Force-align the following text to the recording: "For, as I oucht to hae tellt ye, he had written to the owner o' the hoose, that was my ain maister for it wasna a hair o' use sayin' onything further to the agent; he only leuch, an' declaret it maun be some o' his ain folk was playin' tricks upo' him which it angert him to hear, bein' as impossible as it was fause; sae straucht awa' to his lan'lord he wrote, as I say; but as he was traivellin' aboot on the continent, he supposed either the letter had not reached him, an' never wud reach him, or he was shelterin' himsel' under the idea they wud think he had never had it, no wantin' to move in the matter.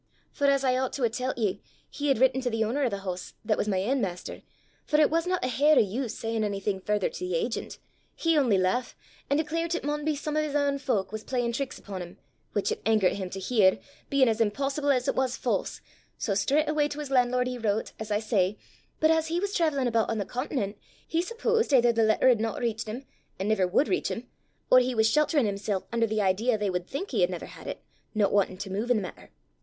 "For, 0.31 0.47
as 0.47 0.63
I 0.63 0.73
oucht 0.73 0.93
to 0.93 1.03
hae 1.03 1.09
tellt 1.09 1.37
ye, 1.37 1.61
he 1.87 2.07
had 2.07 2.17
written 2.17 2.41
to 2.41 2.49
the 2.49 2.63
owner 2.63 2.83
o' 2.83 2.89
the 2.89 3.01
hoose, 3.01 3.35
that 3.45 3.55
was 3.55 3.67
my 3.67 3.77
ain 3.77 4.01
maister 4.01 4.41
for 4.83 4.99
it 4.99 5.11
wasna 5.11 5.37
a 5.43 5.47
hair 5.47 5.75
o' 5.75 5.79
use 5.79 6.15
sayin' 6.17 6.43
onything 6.43 6.79
further 6.81 7.07
to 7.07 7.19
the 7.19 7.35
agent; 7.35 7.77
he 8.15 8.35
only 8.35 8.57
leuch, 8.57 8.95
an' 9.29 9.37
declaret 9.37 9.75
it 9.75 9.83
maun 9.83 10.03
be 10.03 10.15
some 10.15 10.35
o' 10.35 10.41
his 10.41 10.55
ain 10.55 10.79
folk 10.79 11.11
was 11.11 11.23
playin' 11.23 11.51
tricks 11.51 11.77
upo' 11.77 11.99
him 11.99 12.17
which 12.53 12.71
it 12.71 12.83
angert 12.83 13.11
him 13.13 13.29
to 13.29 13.39
hear, 13.39 13.77
bein' 14.09 14.27
as 14.27 14.41
impossible 14.41 14.89
as 14.89 15.07
it 15.07 15.13
was 15.13 15.37
fause; 15.37 15.81
sae 16.17 16.31
straucht 16.33 16.67
awa' 16.67 16.89
to 16.89 16.97
his 16.97 17.11
lan'lord 17.11 17.45
he 17.45 17.59
wrote, 17.59 17.91
as 17.99 18.09
I 18.09 18.17
say; 18.17 18.57
but 18.99 19.11
as 19.11 19.27
he 19.27 19.39
was 19.39 19.53
traivellin' 19.55 19.85
aboot 19.87 20.09
on 20.09 20.17
the 20.17 20.25
continent, 20.25 20.79
he 21.07 21.21
supposed 21.21 21.71
either 21.71 21.93
the 21.93 22.01
letter 22.01 22.27
had 22.27 22.39
not 22.39 22.59
reached 22.59 22.87
him, 22.87 23.05
an' 23.37 23.47
never 23.49 23.67
wud 23.67 23.87
reach 23.87 24.07
him, 24.07 24.27
or 24.71 24.79
he 24.79 24.95
was 24.95 25.07
shelterin' 25.07 25.45
himsel' 25.45 25.85
under 25.93 26.07
the 26.07 26.21
idea 26.23 26.57
they 26.57 26.71
wud 26.71 26.87
think 26.87 27.11
he 27.11 27.21
had 27.21 27.29
never 27.29 27.45
had 27.45 27.67
it, 27.67 27.83
no 28.15 28.27
wantin' 28.27 28.57
to 28.57 28.71
move 28.71 28.89
in 28.89 28.97
the 28.97 29.03
matter. 29.03 29.29